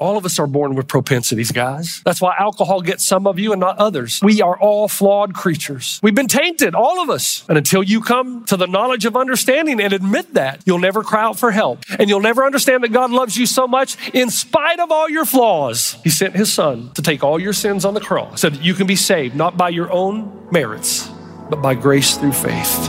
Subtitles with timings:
[0.00, 2.02] All of us are born with propensities, guys.
[2.04, 4.20] That's why alcohol gets some of you and not others.
[4.22, 5.98] We are all flawed creatures.
[6.04, 7.44] We've been tainted, all of us.
[7.48, 11.24] And until you come to the knowledge of understanding and admit that, you'll never cry
[11.24, 11.80] out for help.
[11.98, 15.24] And you'll never understand that God loves you so much in spite of all your
[15.24, 15.96] flaws.
[16.04, 18.74] He sent his son to take all your sins on the cross so that you
[18.74, 21.10] can be saved, not by your own merits,
[21.50, 22.88] but by grace through faith.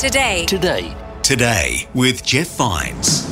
[0.00, 0.46] Today.
[0.46, 0.96] Today.
[1.22, 3.26] Today, Today with Jeff Vines.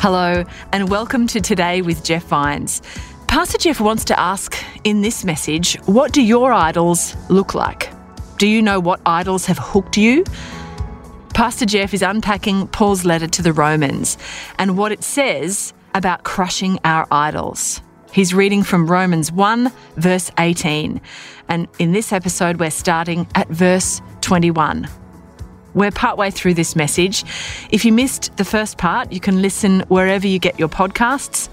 [0.00, 2.82] Hello, and welcome to Today with Jeff Vines.
[3.28, 7.88] Pastor Jeff wants to ask in this message what do your idols look like?
[8.36, 10.24] Do you know what idols have hooked you?
[11.32, 14.18] Pastor Jeff is unpacking Paul's letter to the Romans
[14.58, 17.80] and what it says about crushing our idols.
[18.12, 21.00] He's reading from Romans 1, verse 18.
[21.48, 24.86] And in this episode, we're starting at verse 21.
[25.72, 27.24] We're partway through this message.
[27.70, 31.48] If you missed the first part, you can listen wherever you get your podcasts.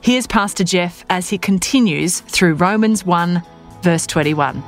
[0.00, 3.40] Here's Pastor Jeff as he continues through Romans 1,
[3.82, 4.60] verse 21.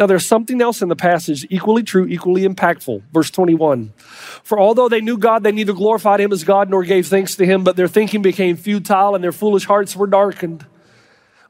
[0.00, 3.02] Now, there's something else in the passage equally true, equally impactful.
[3.12, 3.92] Verse 21.
[4.42, 7.44] For although they knew God, they neither glorified him as God nor gave thanks to
[7.44, 10.64] him, but their thinking became futile and their foolish hearts were darkened.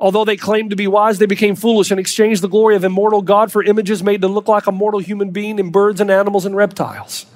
[0.01, 3.23] Although they claimed to be wise, they became foolish and exchanged the glory of immortal
[3.23, 6.45] God for images made to look like a mortal human being in birds and animals
[6.45, 7.27] and reptiles.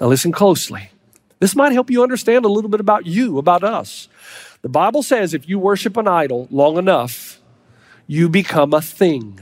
[0.00, 0.92] Now, listen closely.
[1.40, 4.08] This might help you understand a little bit about you, about us.
[4.62, 7.38] The Bible says if you worship an idol long enough,
[8.06, 9.38] you become a thing.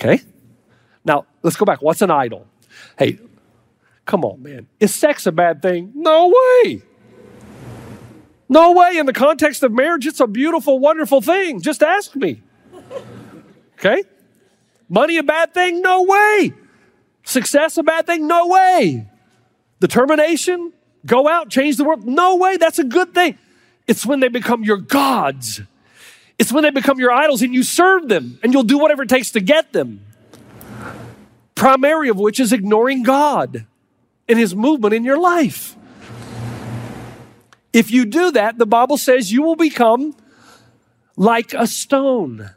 [0.00, 0.22] Okay?
[1.04, 1.82] Now, let's go back.
[1.82, 2.46] What's an idol?
[2.98, 3.18] Hey,
[4.06, 4.66] come on, man.
[4.78, 5.92] Is sex a bad thing?
[5.94, 6.82] No way.
[8.48, 8.96] No way.
[8.96, 11.60] In the context of marriage, it's a beautiful, wonderful thing.
[11.60, 12.42] Just ask me.
[13.74, 14.02] Okay?
[14.88, 15.82] Money a bad thing?
[15.82, 16.52] No way.
[17.22, 18.26] Success a bad thing?
[18.26, 19.06] No way.
[19.80, 20.72] Determination?
[21.06, 22.06] Go out, change the world?
[22.06, 22.56] No way.
[22.56, 23.38] That's a good thing.
[23.86, 25.62] It's when they become your gods.
[26.40, 29.10] It's when they become your idols and you serve them and you'll do whatever it
[29.10, 30.00] takes to get them.
[31.54, 33.66] Primary of which is ignoring God
[34.26, 35.76] and His movement in your life.
[37.74, 40.16] If you do that, the Bible says you will become
[41.14, 42.48] like a stone.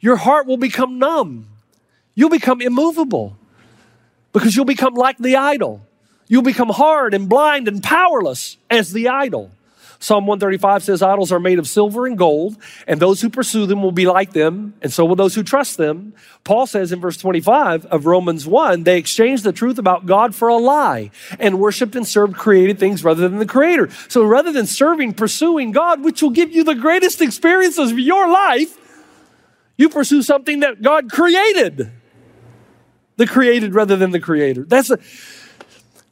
[0.00, 1.46] Your heart will become numb.
[2.16, 3.38] You'll become immovable
[4.32, 5.86] because you'll become like the idol.
[6.26, 9.52] You'll become hard and blind and powerless as the idol.
[10.02, 12.56] Psalm 135 says, Idols are made of silver and gold,
[12.88, 15.76] and those who pursue them will be like them, and so will those who trust
[15.76, 16.12] them.
[16.42, 20.48] Paul says in verse 25 of Romans 1, they exchanged the truth about God for
[20.48, 23.90] a lie and worshiped and served created things rather than the Creator.
[24.08, 28.28] So rather than serving, pursuing God, which will give you the greatest experiences of your
[28.28, 28.76] life,
[29.76, 31.92] you pursue something that God created.
[33.18, 34.64] The created rather than the Creator.
[34.64, 34.98] That's a,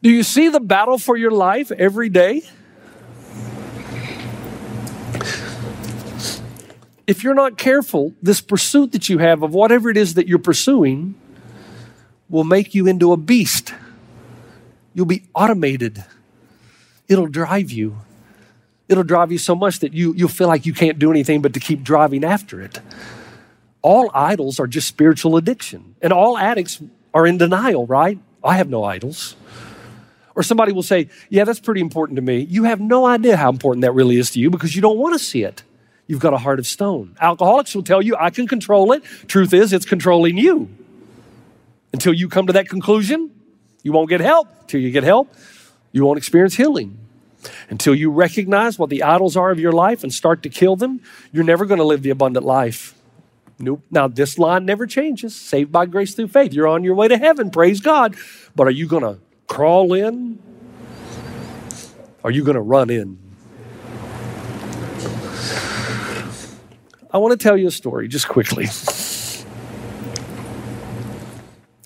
[0.01, 2.45] do you see the battle for your life every day?
[7.11, 10.39] If you're not careful, this pursuit that you have of whatever it is that you're
[10.39, 11.17] pursuing
[12.29, 13.75] will make you into a beast.
[14.95, 16.05] You'll be automated.
[17.09, 17.97] It'll drive you.
[18.89, 21.53] It'll drive you so much that you, you'll feel like you can't do anything but
[21.55, 22.79] to keep driving after it.
[23.83, 26.81] All idols are just spiritual addiction, and all addicts
[27.13, 28.21] are in denial, right?
[28.45, 29.35] I have no idols.
[30.37, 32.39] Or somebody will say, Yeah, that's pretty important to me.
[32.39, 35.15] You have no idea how important that really is to you because you don't want
[35.15, 35.65] to see it.
[36.11, 37.15] You've got a heart of stone.
[37.21, 39.05] Alcoholics will tell you, I can control it.
[39.29, 40.69] Truth is, it's controlling you.
[41.93, 43.31] Until you come to that conclusion,
[43.83, 44.67] You won't get help.
[44.67, 45.33] Till you get help,
[45.93, 46.99] you won't experience healing.
[47.71, 51.01] Until you recognize what the idols are of your life and start to kill them,
[51.33, 52.95] you're never going to live the abundant life.
[53.59, 53.83] Nope.
[53.91, 55.35] Now, this line never changes.
[55.37, 56.53] Saved by grace through faith.
[56.53, 57.51] You're on your way to heaven.
[57.51, 58.17] Praise God.
[58.55, 60.39] But are you going to crawl in?
[62.25, 63.30] Are you going to run in?
[67.13, 68.67] I want to tell you a story just quickly.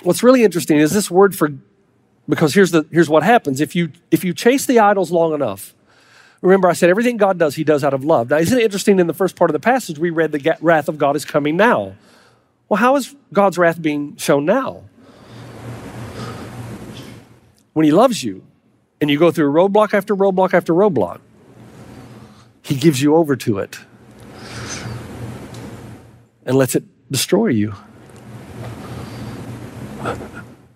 [0.02, 1.50] What's really interesting is this word for
[2.28, 3.60] because here's the here's what happens.
[3.60, 5.74] If you if you chase the idols long enough
[6.44, 8.30] remember i said everything god does he does out of love.
[8.30, 10.88] Now isn't it interesting in the first part of the passage we read the wrath
[10.88, 11.96] of god is coming now?
[12.68, 14.84] Well how is god's wrath being shown now?
[17.72, 18.44] When he loves you
[19.00, 21.20] and you go through roadblock after roadblock after roadblock
[22.62, 23.78] he gives you over to it
[26.44, 27.74] and lets it destroy you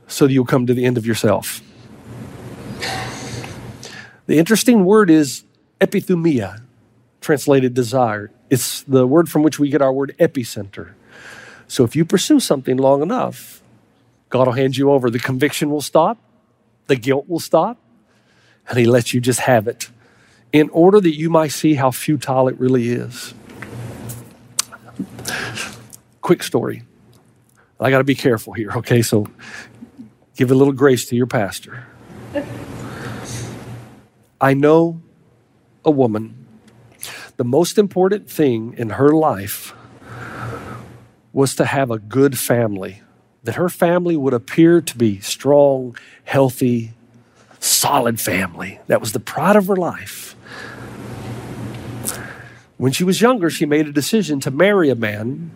[0.07, 1.61] so that you'll come to the end of yourself.
[4.27, 5.45] The interesting word is
[5.81, 6.63] epithumia,
[7.21, 8.31] translated desire.
[8.51, 10.93] It's the word from which we get our word epicenter.
[11.67, 13.63] So if you pursue something long enough,
[14.31, 15.11] God will hand you over.
[15.11, 16.19] The conviction will stop,
[16.87, 17.79] the guilt will stop,
[18.69, 19.89] and He lets you just have it
[20.53, 23.35] in order that you might see how futile it really is.
[26.21, 26.83] Quick story.
[27.81, 29.03] I got to be careful here, okay?
[29.03, 29.27] So
[30.37, 31.87] give a little grace to your pastor.
[34.41, 35.01] I know
[35.85, 36.47] a woman,
[37.37, 39.75] the most important thing in her life
[41.33, 43.03] was to have a good family,
[43.45, 46.93] that her family would appear to be strong, healthy,
[47.61, 48.81] solid family.
[48.87, 50.35] That was the pride of her life.
[52.79, 55.51] When she was younger, she made a decision to marry a man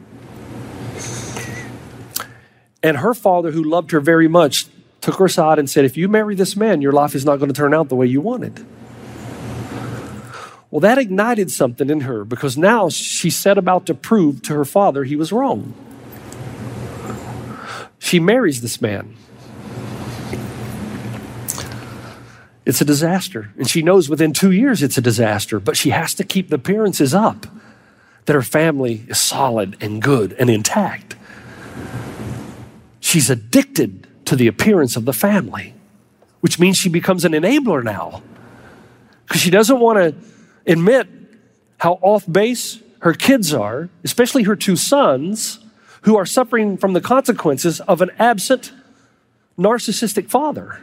[2.83, 4.67] and her father, who loved her very much,
[5.01, 7.49] took her aside and said, If you marry this man, your life is not going
[7.49, 8.67] to turn out the way you wanted.
[10.71, 14.65] Well, that ignited something in her because now she set about to prove to her
[14.65, 15.75] father he was wrong.
[17.99, 19.17] She marries this man.
[22.65, 23.53] It's a disaster.
[23.57, 26.57] And she knows within two years it's a disaster, but she has to keep the
[26.57, 27.47] appearances up
[28.27, 31.17] that her family is solid and good and intact.
[33.01, 35.75] She's addicted to the appearance of the family,
[36.41, 38.23] which means she becomes an enabler now
[39.27, 40.15] because she doesn't want to
[40.71, 41.09] admit
[41.79, 45.59] how off base her kids are, especially her two sons,
[46.03, 48.73] who are suffering from the consequences of an absent
[49.59, 50.81] narcissistic father.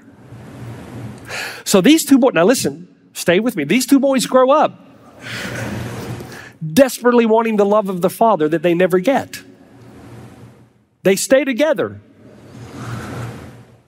[1.64, 3.64] So these two boys, now listen, stay with me.
[3.64, 4.86] These two boys grow up
[6.74, 9.42] desperately wanting the love of the father that they never get.
[11.04, 12.02] They stay together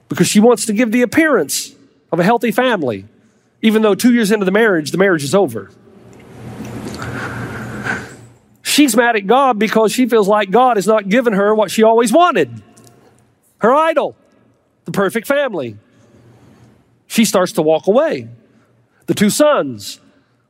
[0.08, 1.76] because she wants to give the appearance
[2.12, 3.06] of a healthy family,
[3.62, 5.72] even though two years into the marriage, the marriage is over.
[8.62, 11.84] She's mad at God because she feels like God has not given her what she
[11.84, 12.62] always wanted
[13.58, 14.16] her idol,
[14.86, 15.78] the perfect family.
[17.12, 18.30] She starts to walk away.
[19.08, 20.00] The two sons,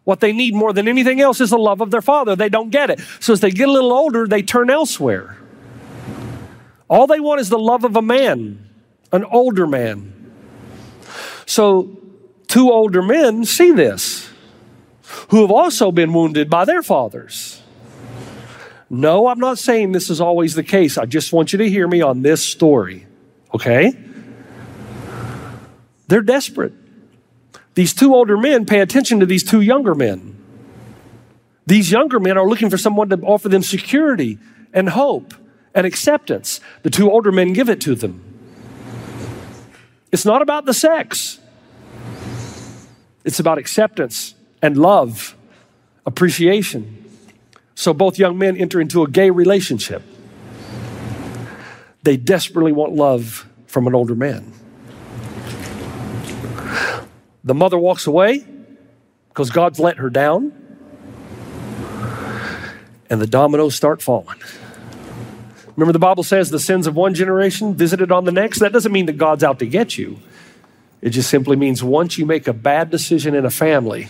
[0.04, 2.36] what they need more than anything else is the love of their father.
[2.36, 3.00] They don't get it.
[3.20, 5.36] So as they get a little older, they turn elsewhere.
[6.88, 8.70] All they want is the love of a man,
[9.12, 10.32] an older man.
[11.48, 11.98] So
[12.48, 14.30] two older men see this,
[15.30, 17.60] who have also been wounded by their fathers.
[18.88, 20.96] No, I'm not saying this is always the case.
[21.00, 23.08] I just want you to hear me on this story,
[23.52, 23.98] okay?
[26.12, 26.74] They're desperate.
[27.74, 30.36] These two older men pay attention to these two younger men.
[31.68, 34.38] These younger men are looking for someone to offer them security
[34.74, 35.34] and hope
[35.74, 36.60] and acceptance.
[36.84, 38.22] The two older men give it to them.
[40.12, 41.40] It's not about the sex,
[43.24, 45.38] it's about acceptance and love,
[46.06, 47.06] appreciation.
[47.74, 50.04] So both young men enter into a gay relationship.
[52.04, 54.52] They desperately want love from an older man.
[57.44, 58.46] The mother walks away
[59.30, 60.54] because God's let her down,
[63.10, 64.38] and the dominoes start falling.
[65.76, 68.60] Remember, the Bible says the sins of one generation visited on the next?
[68.60, 70.20] That doesn't mean that God's out to get you.
[71.02, 74.10] It just simply means once you make a bad decision in a family,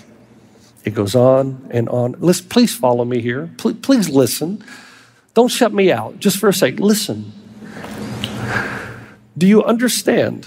[0.83, 2.15] it goes on and on.
[2.19, 3.49] Listen, please follow me here.
[3.57, 4.63] Please, please listen.
[5.33, 6.79] Don't shut me out just for a sec.
[6.79, 7.31] Listen.
[9.37, 10.45] Do you understand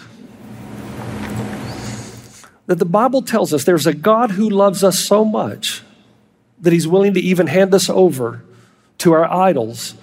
[2.67, 5.83] that the Bible tells us there's a God who loves us so much
[6.61, 8.43] that he's willing to even hand us over
[8.99, 9.95] to our idols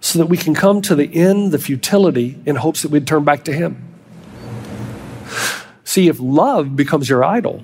[0.00, 3.24] so that we can come to the end, the futility, in hopes that we'd turn
[3.24, 3.82] back to him?
[5.84, 7.62] See, if love becomes your idol,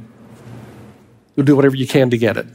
[1.36, 2.46] you'll do whatever you can to get it.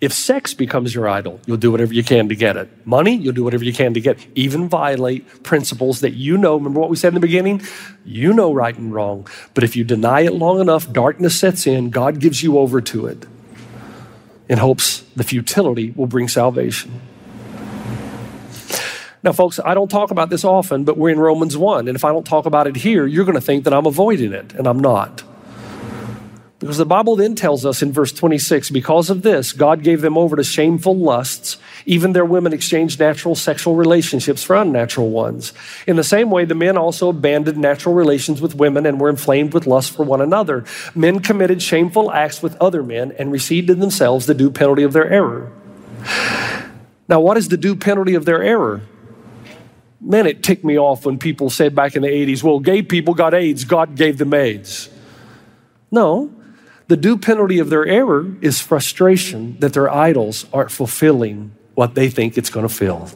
[0.00, 2.68] If sex becomes your idol, you'll do whatever you can to get it.
[2.86, 4.24] Money, you'll do whatever you can to get.
[4.36, 6.54] Even violate principles that you know.
[6.54, 7.62] Remember what we said in the beginning?
[8.04, 9.26] You know right and wrong.
[9.54, 13.06] But if you deny it long enough, darkness sets in, God gives you over to
[13.06, 13.26] it
[14.48, 17.00] in hopes the futility will bring salvation.
[19.22, 21.88] Now, folks, I don't talk about this often, but we're in Romans 1.
[21.88, 24.32] And if I don't talk about it here, you're going to think that I'm avoiding
[24.32, 25.24] it, and I'm not.
[26.58, 30.18] Because the Bible then tells us in verse 26 because of this, God gave them
[30.18, 31.56] over to shameful lusts.
[31.86, 35.52] Even their women exchanged natural sexual relationships for unnatural ones.
[35.86, 39.54] In the same way, the men also abandoned natural relations with women and were inflamed
[39.54, 40.64] with lust for one another.
[40.96, 44.92] Men committed shameful acts with other men and received in themselves the due penalty of
[44.92, 45.52] their error.
[47.08, 48.82] Now, what is the due penalty of their error?
[50.00, 53.14] Man, it ticked me off when people said back in the 80s, well, gay people
[53.14, 54.90] got AIDS, God gave them AIDS.
[55.90, 56.32] No,
[56.88, 62.08] the due penalty of their error is frustration that their idols aren't fulfilling what they
[62.08, 63.08] think it's going to fill.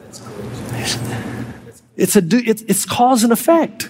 [1.95, 3.89] It's, a, it's, cause and effect,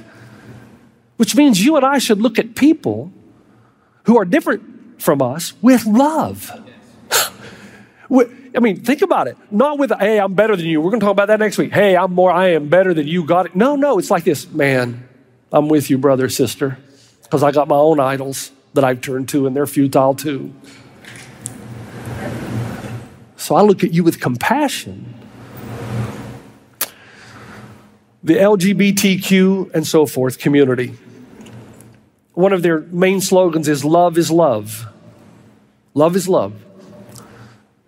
[1.17, 3.11] which means you and I should look at people
[4.03, 6.51] who are different from us with love.
[8.55, 9.37] I mean, think about it.
[9.51, 10.79] Not with, hey, I'm better than you.
[10.79, 11.73] We're going to talk about that next week.
[11.73, 13.25] Hey, I'm more, I am better than you.
[13.25, 13.55] Got it.
[13.55, 14.49] No, no, it's like this.
[14.49, 15.07] Man,
[15.51, 16.77] I'm with you, brother, sister,
[17.23, 20.53] because I got my own idols that I've turned to, and they're futile too.
[23.37, 25.13] So I look at you with compassion.
[28.23, 30.93] The LGBTQ and so forth community,
[32.33, 34.87] one of their main slogans is love is love.
[35.93, 36.53] Love is love.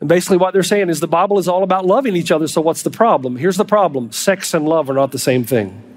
[0.02, 2.62] And basically, what they're saying is the Bible is all about loving each other, so
[2.62, 3.38] what's the problem?
[3.38, 5.95] Here's the problem sex and love are not the same thing.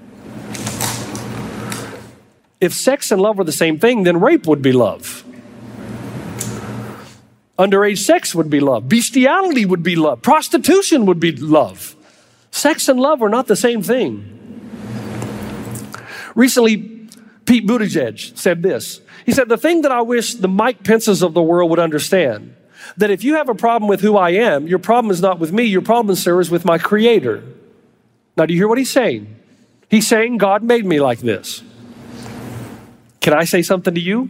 [2.61, 5.23] If sex and love were the same thing, then rape would be love.
[7.57, 8.87] Underage sex would be love.
[8.87, 10.21] Bestiality would be love.
[10.21, 11.95] Prostitution would be love.
[12.51, 14.35] Sex and love are not the same thing.
[16.35, 16.77] Recently,
[17.45, 19.01] Pete Buttigieg said this.
[19.25, 22.55] He said, The thing that I wish the Mike Pences of the world would understand
[22.97, 25.51] that if you have a problem with who I am, your problem is not with
[25.51, 27.43] me, your problem, sir, is with my Creator.
[28.37, 29.35] Now, do you hear what he's saying?
[29.89, 31.61] He's saying, God made me like this.
[33.29, 34.27] Can I say something to you?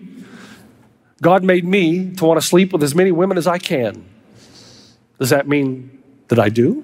[1.21, 4.03] God made me to want to sleep with as many women as I can.
[5.17, 6.83] Does that mean that I do?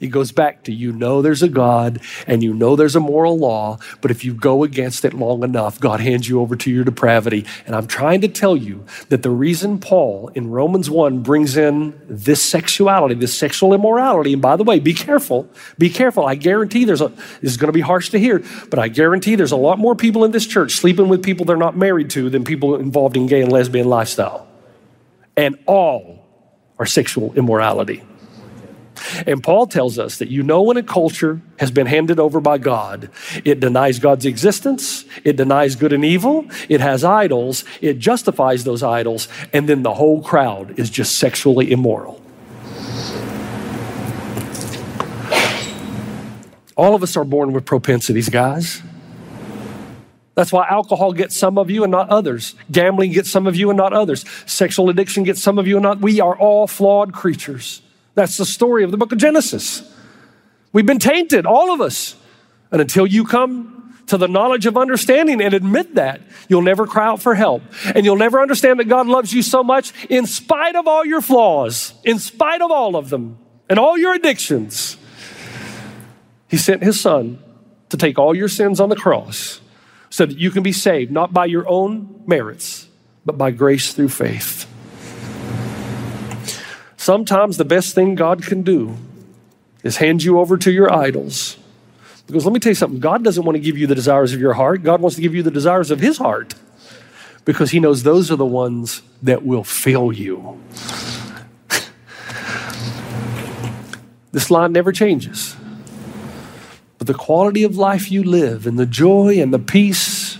[0.00, 3.38] It goes back to you know there's a God and you know there's a moral
[3.38, 6.84] law, but if you go against it long enough, God hands you over to your
[6.84, 7.44] depravity.
[7.66, 12.00] And I'm trying to tell you that the reason Paul in Romans 1 brings in
[12.08, 16.24] this sexuality, this sexual immorality, and by the way, be careful, be careful.
[16.24, 17.08] I guarantee there's a,
[17.40, 19.94] this is going to be harsh to hear, but I guarantee there's a lot more
[19.94, 23.26] people in this church sleeping with people they're not married to than people involved in
[23.26, 24.48] gay and lesbian lifestyle.
[25.36, 26.24] And all
[26.78, 28.02] are sexual immorality.
[29.26, 32.58] And Paul tells us that you know when a culture has been handed over by
[32.58, 33.10] God,
[33.44, 38.82] it denies God's existence, it denies good and evil, it has idols, it justifies those
[38.82, 42.20] idols, and then the whole crowd is just sexually immoral.
[46.76, 48.82] All of us are born with propensities, guys.
[50.34, 52.54] That's why alcohol gets some of you and not others.
[52.72, 54.24] Gambling gets some of you and not others.
[54.46, 56.00] Sexual addiction gets some of you and not.
[56.00, 57.82] We are all flawed creatures.
[58.14, 59.82] That's the story of the book of Genesis.
[60.72, 62.16] We've been tainted, all of us.
[62.70, 67.06] And until you come to the knowledge of understanding and admit that, you'll never cry
[67.06, 67.62] out for help.
[67.94, 71.20] And you'll never understand that God loves you so much in spite of all your
[71.20, 73.38] flaws, in spite of all of them,
[73.68, 74.96] and all your addictions.
[76.48, 77.38] He sent his son
[77.90, 79.60] to take all your sins on the cross
[80.10, 82.88] so that you can be saved, not by your own merits,
[83.24, 84.66] but by grace through faith.
[87.00, 88.94] Sometimes the best thing God can do
[89.82, 91.56] is hand you over to your idols.
[92.26, 94.40] Because let me tell you something God doesn't want to give you the desires of
[94.40, 96.54] your heart, God wants to give you the desires of His heart.
[97.46, 100.60] Because He knows those are the ones that will fill you.
[104.32, 105.56] this line never changes.
[106.98, 110.36] But the quality of life you live and the joy and the peace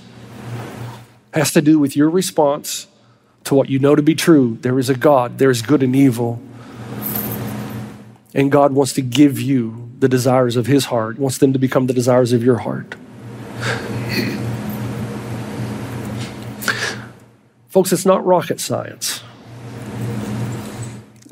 [1.32, 2.86] has to do with your response
[3.44, 4.58] to what you know to be true.
[4.60, 6.42] There is a God, there is good and evil.
[8.34, 11.86] And God wants to give you the desires of His heart, wants them to become
[11.86, 12.94] the desires of your heart.
[17.68, 19.22] Folks, it's not rocket science.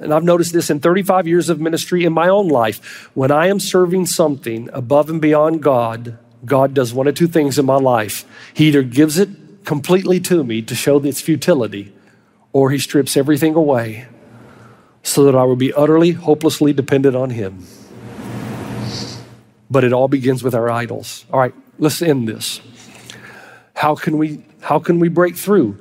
[0.00, 3.10] And I've noticed this in 35 years of ministry in my own life.
[3.14, 7.58] When I am serving something above and beyond God, God does one of two things
[7.58, 8.24] in my life.
[8.54, 9.30] He either gives it
[9.64, 11.92] completely to me to show its futility,
[12.52, 14.06] or He strips everything away
[15.02, 17.66] so that I would be utterly, hopelessly dependent on Him.
[19.70, 21.24] But it all begins with our idols.
[21.32, 22.60] All right, let's end this.
[23.74, 25.78] How can we, how can we break through?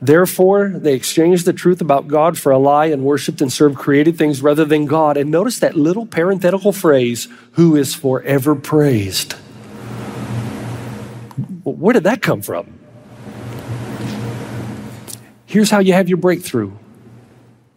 [0.00, 4.18] Therefore, they exchanged the truth about God for a lie and worshiped and served created
[4.18, 5.16] things rather than God.
[5.16, 9.32] And notice that little parenthetical phrase, who is forever praised.
[11.64, 12.78] Where did that come from?
[15.46, 16.72] Here's how you have your breakthrough.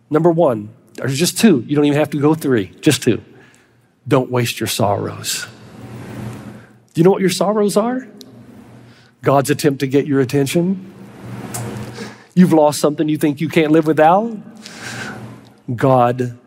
[0.10, 1.63] Number one, there's just two.
[1.68, 3.24] You don't even have to go three, just two.
[4.08, 5.48] Don't waste your sorrows.
[6.94, 8.08] Do you know what your sorrows are?
[9.22, 10.94] God's attempt to get your attention.
[12.34, 14.38] You've lost something you think you can't live without.
[15.75, 16.38] God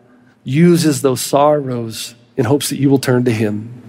[0.43, 3.81] uses those sorrows in hopes that you will turn to Him.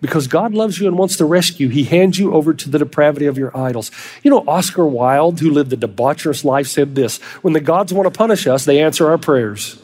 [0.00, 3.26] Because God loves you and wants to rescue, He hands you over to the depravity
[3.26, 3.90] of your idols.
[4.22, 8.12] You know, Oscar Wilde, who lived a debaucherous life, said this When the gods want
[8.12, 9.80] to punish us, they answer our prayers.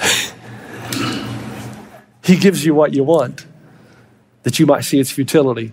[2.24, 3.46] he gives you what you want,
[4.42, 5.72] that you might see its futility.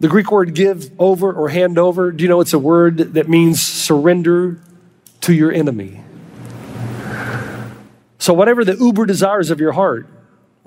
[0.00, 3.28] The Greek word give over or hand over, do you know it's a word that
[3.28, 4.60] means surrender
[5.22, 6.02] to your enemy?
[8.18, 10.08] So, whatever the uber desires of your heart,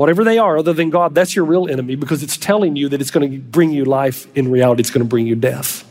[0.01, 2.99] whatever they are other than God, that's your real enemy because it's telling you that
[3.01, 4.25] it's going to bring you life.
[4.35, 5.87] In reality, it's going to bring you death.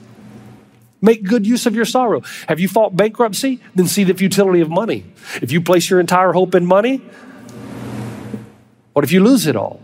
[1.00, 2.23] Make good use of your sorrow.
[2.49, 3.61] Have you fought bankruptcy?
[3.76, 5.05] Then see the futility of money.
[5.40, 7.00] If you place your entire hope in money,
[8.95, 9.81] what if you lose it all?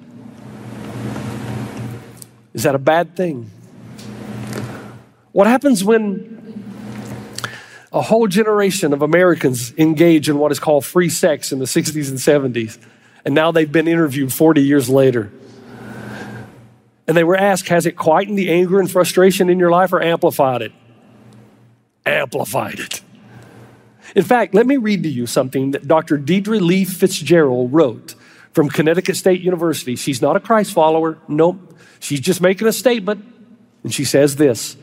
[2.52, 3.48] Is that a bad thing?
[5.30, 6.66] What happens when
[7.92, 12.08] a whole generation of Americans engage in what is called free sex in the 60s
[12.08, 12.76] and 70s,
[13.26, 15.30] and now they've been interviewed 40 years later?
[17.08, 20.00] And they were asked, Has it quietened the anger and frustration in your life or
[20.00, 20.72] amplified it?
[22.06, 23.02] Amplified it.
[24.14, 26.18] In fact, let me read to you something that Dr.
[26.18, 28.14] Deidre Lee Fitzgerald wrote
[28.52, 29.96] from Connecticut State University.
[29.96, 31.18] She's not a Christ follower.
[31.28, 31.76] Nope.
[31.98, 33.24] She's just making a statement.
[33.82, 34.76] And she says this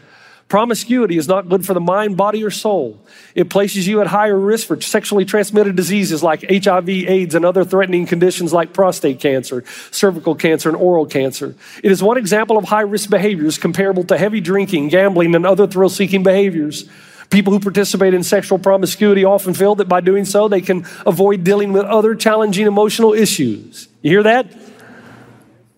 [0.48, 3.00] Promiscuity is not good for the mind, body, or soul.
[3.34, 7.64] It places you at higher risk for sexually transmitted diseases like HIV, AIDS, and other
[7.64, 11.56] threatening conditions like prostate cancer, cervical cancer, and oral cancer.
[11.84, 15.66] It is one example of high risk behaviors comparable to heavy drinking, gambling, and other
[15.66, 16.88] thrill seeking behaviors.
[17.32, 21.44] People who participate in sexual promiscuity often feel that by doing so, they can avoid
[21.44, 23.88] dealing with other challenging emotional issues.
[24.04, 24.52] You hear that?
[24.52, 24.60] You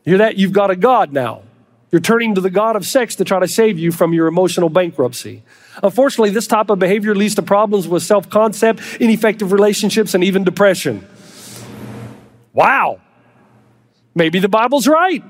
[0.04, 0.38] hear that?
[0.38, 1.44] You've got a God now.
[1.92, 4.70] You're turning to the God of sex to try to save you from your emotional
[4.70, 5.44] bankruptcy.
[5.84, 10.44] Unfortunately, this type of behavior leads to problems with self concept, ineffective relationships, and even
[10.44, 11.08] depression.
[12.54, 13.02] Wow.
[14.14, 15.24] Maybe the Bible's right.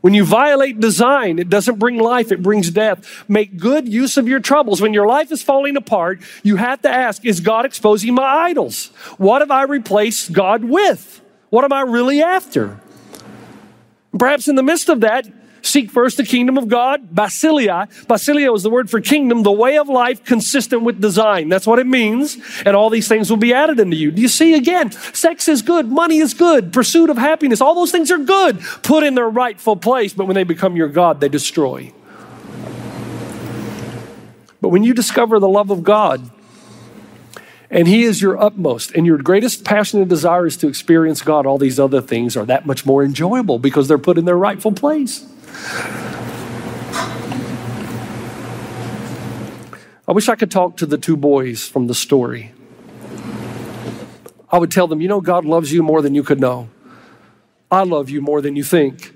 [0.00, 3.24] When you violate design, it doesn't bring life, it brings death.
[3.28, 4.80] Make good use of your troubles.
[4.80, 8.86] When your life is falling apart, you have to ask Is God exposing my idols?
[9.18, 11.20] What have I replaced God with?
[11.50, 12.80] What am I really after?
[14.18, 15.26] Perhaps in the midst of that,
[15.62, 17.88] seek first the kingdom of God, basileia.
[18.06, 21.48] Basileia is the word for kingdom, the way of life consistent with design.
[21.48, 22.38] That's what it means.
[22.64, 24.10] And all these things will be added into you.
[24.10, 24.90] Do you see again?
[24.90, 29.04] Sex is good, money is good, pursuit of happiness, all those things are good, put
[29.04, 31.92] in their rightful place, but when they become your God, they destroy.
[34.60, 36.28] But when you discover the love of God,
[37.70, 41.46] and He is your utmost, and your greatest passion and desire is to experience God,
[41.46, 44.72] all these other things are that much more enjoyable because they're put in their rightful
[44.72, 45.24] place.
[50.08, 52.52] I wish I could talk to the two boys from the story.
[54.50, 56.68] I would tell them, you know, God loves you more than you could know.
[57.70, 59.14] I love you more than you think.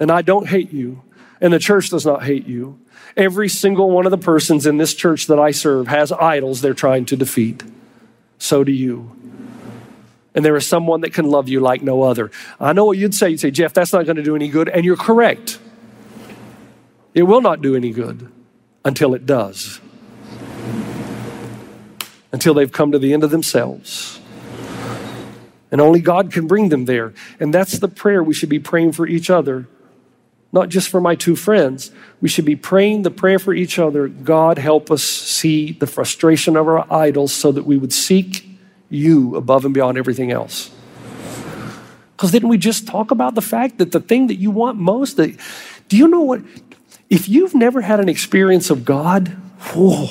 [0.00, 1.02] And I don't hate you.
[1.40, 2.80] And the church does not hate you.
[3.16, 6.74] Every single one of the persons in this church that I serve has idols they're
[6.74, 7.62] trying to defeat.
[8.38, 9.10] So do you.
[10.34, 12.30] And there is someone that can love you like no other.
[12.58, 13.30] I know what you'd say.
[13.30, 14.68] You'd say, Jeff, that's not going to do any good.
[14.68, 15.58] And you're correct.
[17.14, 18.30] It will not do any good
[18.84, 19.80] until it does.
[22.32, 24.20] Until they've come to the end of themselves.
[25.70, 27.14] And only God can bring them there.
[27.38, 29.68] And that's the prayer we should be praying for each other.
[30.54, 31.90] Not just for my two friends.
[32.20, 34.06] We should be praying the prayer for each other.
[34.06, 38.46] God, help us see the frustration of our idols so that we would seek
[38.88, 40.70] you above and beyond everything else.
[42.16, 45.16] Because didn't we just talk about the fact that the thing that you want most,
[45.16, 45.36] that,
[45.88, 46.42] do you know what?
[47.10, 49.30] If you've never had an experience of God,
[49.74, 50.06] whoa,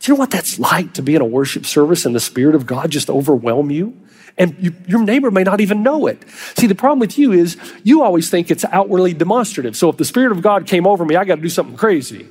[0.00, 2.54] do you know what that's like to be in a worship service and the Spirit
[2.54, 3.94] of God just overwhelm you?
[4.36, 6.28] And you, your neighbor may not even know it.
[6.56, 9.76] See, the problem with you is you always think it's outwardly demonstrative.
[9.76, 12.26] So if the Spirit of God came over me, I got to do something crazy.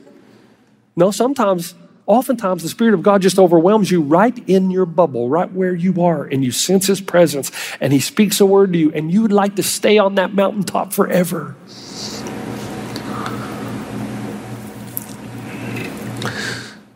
[0.96, 5.52] No, sometimes, oftentimes, the Spirit of God just overwhelms you right in your bubble, right
[5.52, 8.92] where you are, and you sense His presence, and He speaks a word to you,
[8.92, 11.56] and you would like to stay on that mountaintop forever.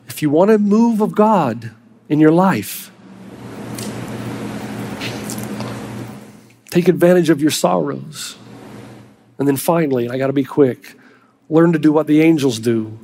[0.07, 1.71] If you want a move of God
[2.09, 2.91] in your life,
[6.77, 8.37] take advantage of your sorrows.
[9.39, 10.95] And then finally, and I got to be quick,
[11.49, 12.99] learn to do what the angels do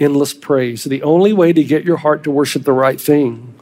[0.00, 0.84] endless praise.
[0.84, 3.52] The only way to get your heart to worship the right thing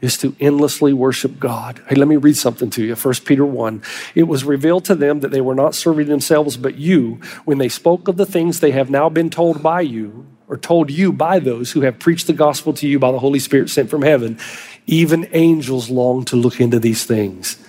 [0.00, 1.82] is to endlessly worship God.
[1.88, 2.94] Hey, let me read something to you.
[2.94, 3.82] 1 Peter 1.
[4.14, 7.68] It was revealed to them that they were not serving themselves but you when they
[7.68, 11.40] spoke of the things they have now been told by you or told you by
[11.40, 14.38] those who have preached the gospel to you by the Holy Spirit sent from heaven.
[14.86, 17.59] Even angels long to look into these things.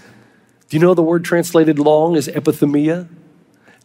[0.72, 3.06] Do you know the word translated long is epithumia?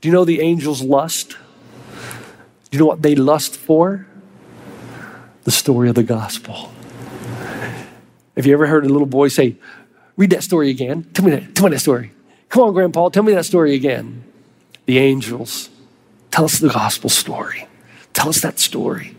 [0.01, 1.31] Do you know the angels lust?
[1.31, 1.37] Do
[2.71, 4.07] you know what they lust for?
[5.43, 6.71] The story of the gospel.
[8.37, 9.57] Have you ever heard a little boy say,
[10.17, 11.03] Read that story again?
[11.13, 12.13] Tell me that, tell me that story.
[12.51, 14.23] Come on, Grandpa, tell me that story again.
[14.85, 15.71] The angels,
[16.31, 17.67] tell us the gospel story.
[18.13, 19.17] Tell us that story.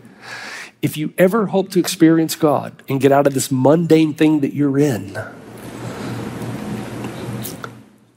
[0.80, 4.54] If you ever hope to experience God and get out of this mundane thing that
[4.54, 5.18] you're in,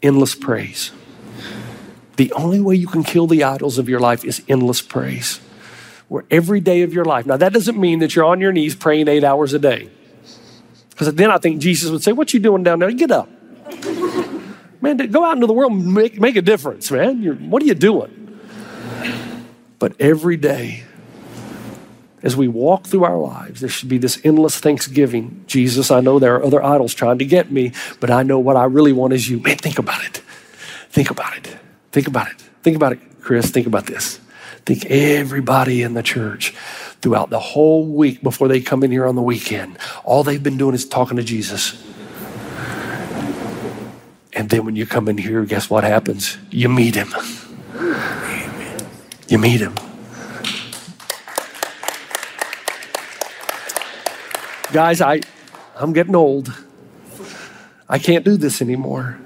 [0.01, 0.91] endless praise.
[2.17, 5.39] The only way you can kill the idols of your life is endless praise.
[6.07, 8.75] Where every day of your life, now that doesn't mean that you're on your knees
[8.75, 9.89] praying eight hours a day.
[10.89, 12.91] Because then I think Jesus would say, What you doing down there?
[12.91, 13.29] Get up.
[14.81, 17.21] Man, go out into the world make, make a difference, man.
[17.21, 18.39] You're, what are you doing?
[19.77, 20.83] But every day,
[22.23, 25.43] as we walk through our lives, there should be this endless thanksgiving.
[25.47, 28.55] Jesus, I know there are other idols trying to get me, but I know what
[28.55, 29.39] I really want is you.
[29.39, 30.17] Man, think about it.
[30.89, 31.57] Think about it.
[31.91, 32.41] Think about it.
[32.63, 33.49] Think about it, Chris.
[33.49, 34.19] Think about this.
[34.65, 36.53] Think everybody in the church
[37.01, 40.57] throughout the whole week before they come in here on the weekend, all they've been
[40.57, 41.83] doing is talking to Jesus.
[44.33, 46.37] And then when you come in here, guess what happens?
[46.51, 47.09] You meet him.
[49.27, 49.75] You meet him.
[54.73, 55.19] Guys, I,
[55.75, 56.53] I'm getting old.
[57.89, 59.19] I can't do this anymore.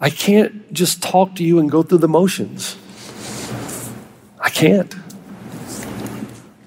[0.00, 2.76] I can't just talk to you and go through the motions.
[4.38, 4.94] I can't.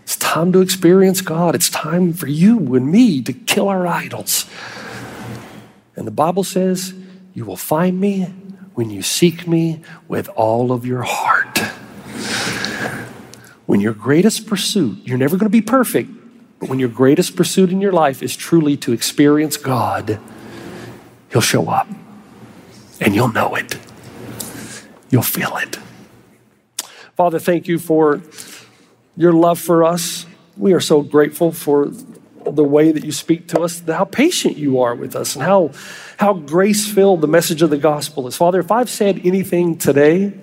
[0.03, 1.55] It's time to experience God.
[1.55, 4.49] It's time for you and me to kill our idols.
[5.95, 6.93] And the Bible says,
[7.33, 8.23] You will find me
[8.73, 11.59] when you seek me with all of your heart.
[13.65, 16.09] When your greatest pursuit, you're never going to be perfect,
[16.59, 20.19] but when your greatest pursuit in your life is truly to experience God,
[21.31, 21.87] He'll show up
[22.99, 23.77] and you'll know it.
[25.09, 25.77] You'll feel it.
[27.15, 28.21] Father, thank you for
[29.15, 30.25] your love for us.
[30.55, 31.91] We are so grateful for
[32.45, 35.71] the way that you speak to us, how patient you are with us, and how,
[36.17, 38.37] how grace filled the message of the gospel is.
[38.37, 40.33] Father, if I've said anything today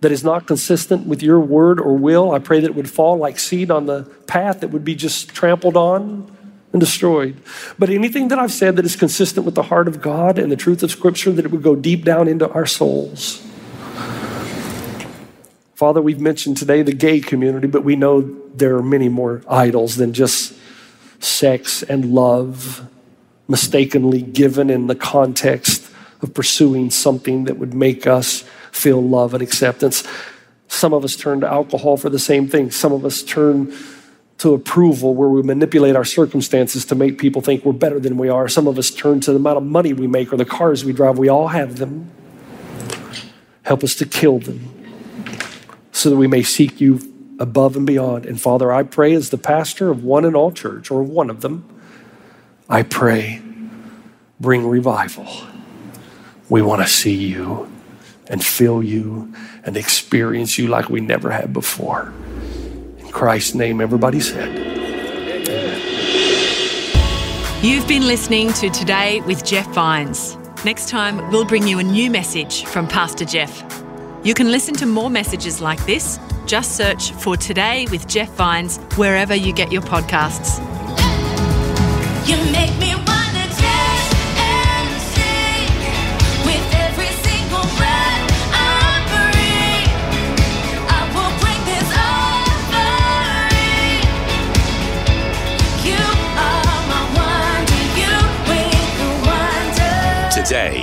[0.00, 3.16] that is not consistent with your word or will, I pray that it would fall
[3.16, 6.30] like seed on the path that would be just trampled on
[6.72, 7.36] and destroyed.
[7.78, 10.56] But anything that I've said that is consistent with the heart of God and the
[10.56, 13.42] truth of Scripture, that it would go deep down into our souls.
[15.74, 18.22] Father, we've mentioned today the gay community, but we know
[18.54, 20.54] there are many more idols than just
[21.18, 22.86] sex and love
[23.48, 25.85] mistakenly given in the context
[26.26, 30.06] of pursuing something that would make us feel love and acceptance.
[30.68, 32.70] Some of us turn to alcohol for the same thing.
[32.72, 33.72] Some of us turn
[34.38, 38.28] to approval where we manipulate our circumstances to make people think we're better than we
[38.28, 38.48] are.
[38.48, 40.92] Some of us turn to the amount of money we make or the cars we
[40.92, 41.16] drive.
[41.16, 42.10] We all have them.
[43.62, 44.68] Help us to kill them
[45.92, 47.00] so that we may seek you
[47.38, 48.26] above and beyond.
[48.26, 51.40] And Father, I pray as the pastor of one and all church, or one of
[51.40, 51.64] them,
[52.68, 53.40] I pray,
[54.38, 55.26] bring revival.
[56.48, 57.70] We want to see you
[58.28, 59.32] and feel you
[59.64, 62.12] and experience you like we never have before.
[62.98, 64.74] In Christ's name, everybody said.
[67.62, 70.36] You've been listening to Today with Jeff Vines.
[70.64, 73.64] Next time, we'll bring you a new message from Pastor Jeff.
[74.22, 76.18] You can listen to more messages like this.
[76.46, 80.58] Just search for Today with Jeff Vines wherever you get your podcasts.
[82.28, 82.36] You